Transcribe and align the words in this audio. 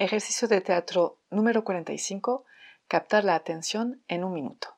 Ejercicio 0.00 0.46
de 0.46 0.60
teatro 0.60 1.18
número 1.28 1.64
45: 1.64 2.44
captar 2.86 3.24
la 3.24 3.34
atención 3.34 4.00
en 4.06 4.22
un 4.22 4.32
minuto. 4.32 4.68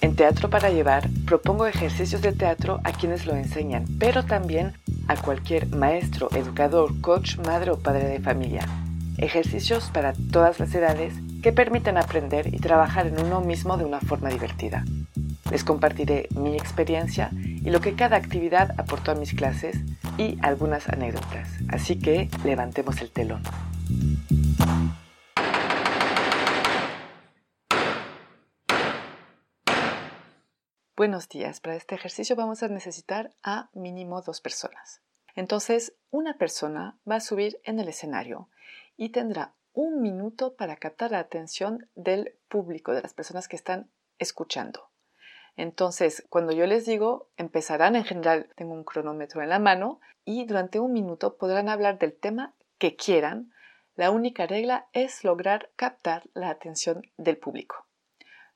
En 0.00 0.16
Teatro 0.16 0.48
para 0.48 0.70
Llevar 0.70 1.10
propongo 1.26 1.66
ejercicios 1.66 2.22
de 2.22 2.32
teatro 2.32 2.80
a 2.84 2.92
quienes 2.92 3.26
lo 3.26 3.36
enseñan, 3.36 3.84
pero 3.98 4.24
también 4.24 4.72
a 5.08 5.20
cualquier 5.20 5.66
maestro, 5.66 6.30
educador, 6.34 7.02
coach, 7.02 7.36
madre 7.36 7.72
o 7.72 7.78
padre 7.78 8.08
de 8.08 8.18
familia. 8.18 8.66
Ejercicios 9.18 9.90
para 9.92 10.14
todas 10.32 10.58
las 10.58 10.74
edades 10.74 11.12
que 11.42 11.52
permiten 11.52 11.98
aprender 11.98 12.54
y 12.54 12.60
trabajar 12.60 13.08
en 13.08 13.22
uno 13.22 13.42
mismo 13.42 13.76
de 13.76 13.84
una 13.84 14.00
forma 14.00 14.30
divertida. 14.30 14.86
Les 15.50 15.64
compartiré 15.64 16.28
mi 16.30 16.54
experiencia 16.54 17.28
y 17.34 17.68
lo 17.68 17.82
que 17.82 17.94
cada 17.94 18.16
actividad 18.16 18.70
aportó 18.80 19.10
a 19.10 19.16
mis 19.16 19.34
clases 19.34 19.76
y 20.18 20.38
algunas 20.42 20.88
anécdotas. 20.88 21.48
Así 21.68 21.98
que 21.98 22.28
levantemos 22.44 23.00
el 23.00 23.10
telón. 23.10 23.42
Buenos 30.96 31.28
días. 31.28 31.60
Para 31.60 31.74
este 31.74 31.94
ejercicio 31.94 32.36
vamos 32.36 32.62
a 32.62 32.68
necesitar 32.68 33.34
a 33.42 33.70
mínimo 33.72 34.22
dos 34.22 34.40
personas. 34.40 35.00
Entonces, 35.34 35.94
una 36.10 36.38
persona 36.38 36.98
va 37.10 37.16
a 37.16 37.20
subir 37.20 37.60
en 37.64 37.80
el 37.80 37.88
escenario 37.88 38.48
y 38.96 39.08
tendrá 39.08 39.54
un 39.72 40.02
minuto 40.02 40.54
para 40.54 40.76
captar 40.76 41.12
la 41.12 41.18
atención 41.18 41.88
del 41.94 42.36
público, 42.48 42.92
de 42.92 43.02
las 43.02 43.14
personas 43.14 43.48
que 43.48 43.56
están 43.56 43.90
escuchando. 44.18 44.91
Entonces, 45.56 46.24
cuando 46.30 46.52
yo 46.52 46.66
les 46.66 46.86
digo, 46.86 47.28
empezarán 47.36 47.96
en 47.96 48.04
general, 48.04 48.48
tengo 48.56 48.72
un 48.72 48.84
cronómetro 48.84 49.42
en 49.42 49.50
la 49.50 49.58
mano 49.58 50.00
y 50.24 50.46
durante 50.46 50.80
un 50.80 50.92
minuto 50.92 51.36
podrán 51.36 51.68
hablar 51.68 51.98
del 51.98 52.14
tema 52.14 52.54
que 52.78 52.96
quieran. 52.96 53.52
La 53.94 54.10
única 54.10 54.46
regla 54.46 54.88
es 54.92 55.24
lograr 55.24 55.70
captar 55.76 56.24
la 56.34 56.48
atención 56.48 57.02
del 57.18 57.36
público. 57.36 57.86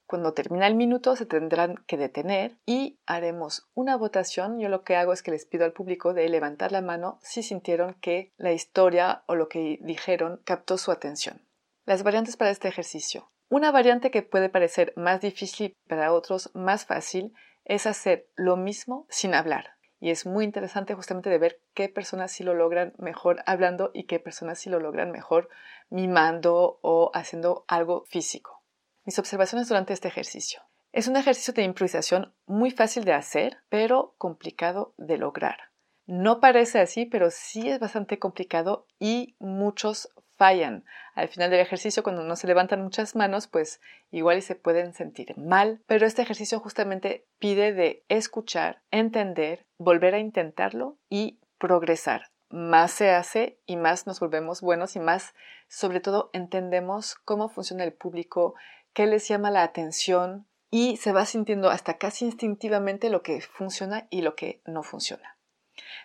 Cuando 0.07 0.35
termina 0.35 0.69
el 0.69 0.77
minuto 0.77 1.17
se 1.17 1.27
tendrán 1.27 1.83
que 1.89 1.97
detener 1.97 2.57
y 2.65 3.01
haremos 3.07 3.69
una 3.75 3.97
votación. 3.97 4.61
Yo 4.61 4.69
lo 4.69 4.85
que 4.85 4.95
hago 4.95 5.13
es 5.13 5.23
que 5.23 5.33
les 5.33 5.45
pido 5.47 5.65
al 5.65 5.73
público 5.73 6.15
de 6.15 6.29
levantar 6.29 6.71
la 6.71 6.81
mano 6.81 7.19
si 7.23 7.43
sintieron 7.43 7.95
que 7.95 8.33
la 8.37 8.53
historia 8.53 9.25
o 9.27 9.35
lo 9.35 9.49
que 9.49 9.79
dijeron 9.83 10.41
captó 10.45 10.79
su 10.79 10.93
atención. 10.93 11.43
Las 11.87 12.05
variantes 12.05 12.37
para 12.37 12.51
este 12.51 12.69
ejercicio. 12.69 13.29
Una 13.49 13.71
variante 13.71 14.11
que 14.11 14.23
puede 14.23 14.49
parecer 14.49 14.93
más 14.97 15.21
difícil 15.21 15.77
para 15.89 16.13
otros 16.13 16.51
más 16.55 16.85
fácil 16.85 17.33
es 17.65 17.87
hacer 17.87 18.29
lo 18.35 18.57
mismo 18.57 19.07
sin 19.09 19.35
hablar. 19.35 19.77
Y 20.01 20.11
es 20.11 20.27
muy 20.27 20.45
interesante 20.45 20.95
justamente 20.95 21.31
de 21.31 21.39
ver 21.39 21.61
qué 21.73 21.89
personas 21.89 22.33
sí 22.33 22.43
lo 22.43 22.55
logran 22.55 22.93
mejor 22.99 23.43
hablando 23.47 23.93
y 23.95 24.05
qué 24.05 24.19
personas 24.19 24.59
sí 24.59 24.69
lo 24.69 24.81
logran 24.81 25.11
mejor 25.11 25.49
mimando 25.89 26.81
o 26.83 27.11
haciendo 27.15 27.65
algo 27.69 28.05
físico. 28.07 28.63
Mis 29.05 29.19
observaciones 29.19 29.69
durante 29.69 29.93
este 29.93 30.09
ejercicio. 30.09 30.63
Es 30.93 31.07
un 31.07 31.17
ejercicio 31.17 31.55
de 31.55 31.63
improvisación 31.63 32.35
muy 32.47 32.73
fácil 32.73 33.05
de 33.05 33.13
hacer, 33.13 33.59
pero 33.69 34.15
complicado 34.19 34.95
de 34.97 35.19
lograr. 35.19 35.59
No 36.07 36.41
parece 36.41 36.81
así, 36.81 37.05
pero 37.07 37.31
sí 37.31 37.69
es 37.69 37.79
bastante 37.79 38.19
complicado 38.19 38.87
y 38.99 39.37
muchos 39.39 40.09
fallan. 40.37 40.85
Al 41.15 41.29
final 41.29 41.51
del 41.51 41.61
ejercicio, 41.61 42.03
cuando 42.03 42.23
no 42.23 42.37
se 42.37 42.47
levantan 42.47 42.83
muchas 42.83 43.17
manos, 43.17 43.47
pues 43.47 43.81
igual 44.11 44.39
y 44.39 44.43
se 44.43 44.55
pueden 44.55 44.93
sentir 44.95 45.37
mal, 45.37 45.81
pero 45.87 46.07
este 46.07 46.23
ejercicio 46.23 46.61
justamente 46.61 47.27
pide 47.39 47.73
de 47.73 48.05
escuchar, 48.09 48.83
entender, 48.91 49.67
volver 49.79 50.15
a 50.15 50.19
intentarlo 50.19 50.97
y 51.09 51.39
progresar. 51.59 52.31
Más 52.49 52.93
se 52.93 53.11
hace 53.11 53.59
y 53.67 53.77
más 53.77 54.07
nos 54.07 54.21
volvemos 54.21 54.61
buenos 54.61 54.95
y 54.95 55.01
más, 55.01 55.35
sobre 55.69 56.01
todo, 56.01 56.31
entendemos 56.33 57.17
cómo 57.17 57.49
funciona 57.49 57.83
el 57.83 57.93
público, 57.93 58.55
qué 58.93 59.07
les 59.07 59.27
llama 59.27 59.51
la 59.51 59.63
atención 59.63 60.47
y 60.71 60.97
se 60.99 61.13
va 61.13 61.27
sintiendo 61.27 61.71
hasta 61.71 61.99
casi 61.99 62.25
instintivamente 62.25 63.11
lo 63.11 63.23
que 63.23 63.41
funciona 63.41 64.07
y 64.11 64.23
lo 64.23 64.37
que 64.37 64.61
no 64.65 64.83
funciona. 64.83 65.37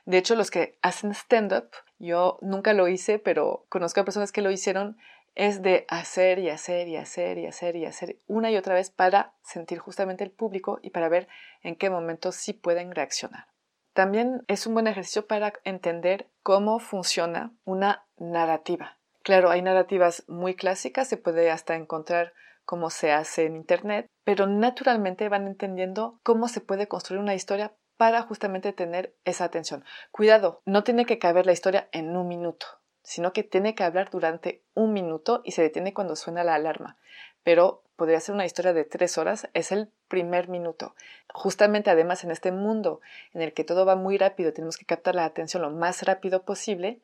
De 0.05 0.17
hecho, 0.17 0.35
los 0.35 0.49
que 0.49 0.77
hacen 0.81 1.11
stand-up, 1.11 1.69
yo 2.01 2.39
nunca 2.41 2.73
lo 2.73 2.87
hice, 2.87 3.19
pero 3.19 3.65
conozco 3.69 4.01
a 4.01 4.05
personas 4.05 4.31
que 4.31 4.41
lo 4.41 4.51
hicieron, 4.51 4.97
es 5.35 5.61
de 5.61 5.85
hacer 5.87 6.39
y 6.39 6.49
hacer 6.49 6.87
y 6.87 6.97
hacer 6.97 7.37
y 7.37 7.45
hacer 7.45 7.75
y 7.75 7.85
hacer 7.85 8.17
una 8.27 8.51
y 8.51 8.57
otra 8.57 8.73
vez 8.73 8.89
para 8.89 9.33
sentir 9.43 9.79
justamente 9.79 10.23
el 10.23 10.31
público 10.31 10.79
y 10.81 10.89
para 10.89 11.09
ver 11.09 11.27
en 11.61 11.75
qué 11.75 11.89
momentos 11.89 12.35
sí 12.35 12.53
pueden 12.53 12.93
reaccionar. 12.93 13.45
También 13.93 14.43
es 14.47 14.65
un 14.67 14.73
buen 14.73 14.87
ejercicio 14.87 15.27
para 15.27 15.53
entender 15.63 16.27
cómo 16.43 16.79
funciona 16.79 17.53
una 17.65 18.05
narrativa. 18.17 18.97
Claro, 19.21 19.51
hay 19.51 19.61
narrativas 19.61 20.23
muy 20.27 20.55
clásicas, 20.55 21.07
se 21.07 21.17
puede 21.17 21.51
hasta 21.51 21.75
encontrar 21.75 22.33
cómo 22.65 22.89
se 22.89 23.11
hace 23.11 23.45
en 23.45 23.55
Internet, 23.55 24.07
pero 24.23 24.47
naturalmente 24.47 25.29
van 25.29 25.45
entendiendo 25.45 26.19
cómo 26.23 26.47
se 26.47 26.61
puede 26.61 26.87
construir 26.87 27.21
una 27.21 27.35
historia 27.35 27.73
para 28.01 28.23
justamente 28.23 28.73
tener 28.73 29.13
esa 29.25 29.43
atención. 29.43 29.85
Cuidado, 30.09 30.63
no 30.65 30.83
tiene 30.83 31.05
que 31.05 31.19
caber 31.19 31.45
la 31.45 31.51
historia 31.51 31.87
en 31.91 32.17
un 32.17 32.27
minuto, 32.27 32.65
sino 33.03 33.31
que 33.31 33.43
tiene 33.43 33.75
que 33.75 33.83
hablar 33.83 34.09
durante 34.09 34.63
un 34.73 34.91
minuto 34.91 35.41
y 35.43 35.51
se 35.51 35.61
detiene 35.61 35.93
cuando 35.93 36.15
suena 36.15 36.43
la 36.43 36.55
alarma. 36.55 36.97
Pero 37.43 37.83
podría 37.97 38.19
ser 38.19 38.33
una 38.33 38.47
historia 38.47 38.73
de 38.73 38.85
tres 38.85 39.19
horas, 39.19 39.49
es 39.53 39.71
el 39.71 39.91
primer 40.07 40.49
minuto. 40.49 40.95
Justamente 41.31 41.91
además 41.91 42.23
en 42.23 42.31
este 42.31 42.51
mundo 42.51 43.01
en 43.35 43.43
el 43.43 43.53
que 43.53 43.63
todo 43.63 43.85
va 43.85 43.95
muy 43.95 44.17
rápido, 44.17 44.51
tenemos 44.51 44.77
que 44.77 44.85
captar 44.87 45.13
la 45.13 45.25
atención 45.25 45.61
lo 45.61 45.69
más 45.69 46.01
rápido 46.01 46.41
posible, 46.41 47.03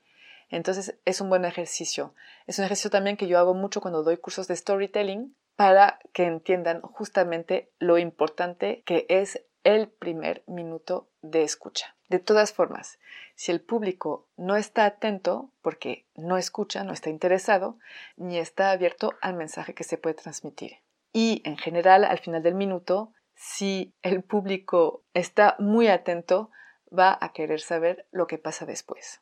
entonces 0.49 0.97
es 1.05 1.21
un 1.21 1.29
buen 1.29 1.45
ejercicio. 1.45 2.15
Es 2.47 2.57
un 2.57 2.65
ejercicio 2.65 2.89
también 2.89 3.17
que 3.17 3.27
yo 3.27 3.37
hago 3.37 3.53
mucho 3.53 3.81
cuando 3.81 4.01
doy 4.01 4.17
cursos 4.17 4.47
de 4.47 4.55
storytelling, 4.55 5.35
para 5.57 5.99
que 6.13 6.25
entiendan 6.25 6.81
justamente 6.81 7.71
lo 7.79 7.97
importante 7.97 8.83
que 8.85 9.07
es 9.09 9.43
el 9.67 9.89
primer 9.89 10.45
minuto 10.47 11.09
de 11.21 11.43
escucha. 11.43 11.97
De 12.07 12.19
todas 12.19 12.53
formas, 12.53 12.99
si 13.35 13.51
el 13.51 13.59
público 13.59 14.29
no 14.37 14.55
está 14.55 14.85
atento, 14.85 15.51
porque 15.61 16.05
no 16.15 16.37
escucha, 16.37 16.85
no 16.85 16.93
está 16.93 17.09
interesado, 17.09 17.77
ni 18.15 18.37
está 18.37 18.71
abierto 18.71 19.15
al 19.19 19.33
mensaje 19.33 19.73
que 19.73 19.83
se 19.83 19.97
puede 19.97 20.15
transmitir. 20.15 20.77
Y 21.11 21.41
en 21.43 21.57
general, 21.57 22.05
al 22.05 22.19
final 22.19 22.41
del 22.43 22.55
minuto, 22.55 23.11
si 23.35 23.93
el 24.03 24.23
público 24.23 25.03
está 25.13 25.57
muy 25.59 25.89
atento, 25.89 26.49
va 26.97 27.17
a 27.19 27.33
querer 27.33 27.59
saber 27.59 28.07
lo 28.11 28.25
que 28.25 28.37
pasa 28.37 28.65
después. 28.65 29.19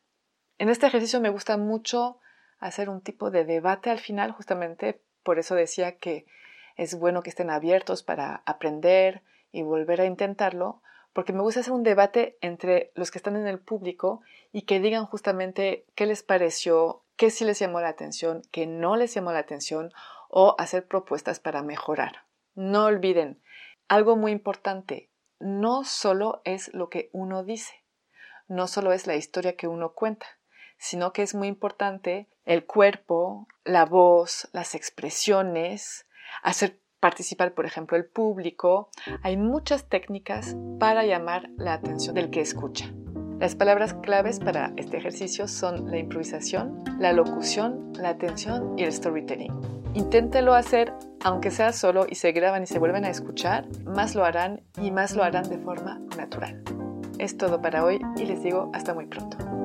En 0.59 0.69
este 0.69 0.85
ejercicio 0.85 1.19
me 1.19 1.29
gusta 1.29 1.57
mucho 1.57 2.19
hacer 2.59 2.89
un 2.89 3.01
tipo 3.01 3.31
de 3.31 3.45
debate 3.45 3.89
al 3.89 3.99
final, 3.99 4.31
justamente 4.31 5.01
por 5.23 5.39
eso 5.39 5.55
decía 5.55 5.97
que 5.97 6.27
es 6.75 6.99
bueno 6.99 7.23
que 7.23 7.31
estén 7.31 7.49
abiertos 7.49 8.03
para 8.03 8.43
aprender 8.45 9.23
y 9.55 9.63
volver 9.63 10.01
a 10.01 10.05
intentarlo, 10.05 10.81
porque 11.13 11.31
me 11.31 11.41
gusta 11.41 11.61
hacer 11.61 11.71
un 11.71 11.83
debate 11.83 12.37
entre 12.41 12.91
los 12.93 13.09
que 13.09 13.19
están 13.19 13.37
en 13.37 13.47
el 13.47 13.57
público 13.57 14.19
y 14.51 14.63
que 14.63 14.81
digan 14.81 15.05
justamente 15.05 15.85
qué 15.95 16.05
les 16.05 16.23
pareció, 16.23 17.03
qué 17.15 17.29
sí 17.29 17.45
les 17.45 17.57
llamó 17.57 17.79
la 17.79 17.87
atención, 17.87 18.41
qué 18.51 18.67
no 18.67 18.97
les 18.97 19.13
llamó 19.13 19.31
la 19.31 19.39
atención 19.39 19.93
o 20.27 20.55
hacer 20.59 20.85
propuestas 20.85 21.39
para 21.39 21.63
mejorar. 21.63 22.25
No 22.53 22.83
olviden, 22.83 23.41
algo 23.87 24.17
muy 24.17 24.33
importante, 24.33 25.09
no 25.39 25.85
solo 25.85 26.41
es 26.43 26.73
lo 26.73 26.89
que 26.89 27.09
uno 27.13 27.45
dice, 27.45 27.85
no 28.49 28.67
solo 28.67 28.91
es 28.91 29.07
la 29.07 29.15
historia 29.15 29.55
que 29.55 29.69
uno 29.69 29.93
cuenta, 29.93 30.27
sino 30.77 31.13
que 31.13 31.21
es 31.21 31.33
muy 31.33 31.47
importante 31.47 32.27
el 32.43 32.65
cuerpo, 32.65 33.47
la 33.63 33.85
voz, 33.85 34.49
las 34.51 34.75
expresiones, 34.75 36.07
hacer 36.43 36.77
participar, 37.05 37.53
por 37.53 37.67
ejemplo, 37.67 37.95
el 37.97 38.05
público. 38.05 38.89
Hay 39.21 39.37
muchas 39.37 39.83
técnicas 39.87 40.55
para 40.79 41.05
llamar 41.05 41.51
la 41.55 41.73
atención 41.73 42.15
del 42.15 42.31
que 42.31 42.41
escucha. 42.41 42.91
Las 43.39 43.55
palabras 43.55 43.93
claves 43.93 44.39
para 44.39 44.73
este 44.75 44.97
ejercicio 44.97 45.47
son 45.47 45.91
la 45.91 45.99
improvisación, 45.99 46.83
la 46.97 47.13
locución, 47.13 47.93
la 47.93 48.09
atención 48.09 48.73
y 48.75 48.85
el 48.85 48.91
storytelling. 48.91 49.53
Inténtelo 49.93 50.55
hacer, 50.55 50.93
aunque 51.23 51.51
sea 51.51 51.73
solo 51.73 52.07
y 52.09 52.15
se 52.15 52.31
graban 52.31 52.63
y 52.63 52.65
se 52.65 52.79
vuelven 52.79 53.05
a 53.05 53.11
escuchar, 53.11 53.67
más 53.83 54.15
lo 54.15 54.25
harán 54.25 54.63
y 54.81 54.89
más 54.89 55.15
lo 55.15 55.23
harán 55.23 55.47
de 55.47 55.59
forma 55.59 56.01
natural. 56.17 56.63
es 57.19 57.37
todo 57.37 57.61
para 57.61 57.85
hoy 57.85 57.99
y 58.17 58.25
les 58.25 58.41
digo 58.41 58.71
hasta 58.73 58.95
muy 58.95 59.05
pronto. 59.05 59.64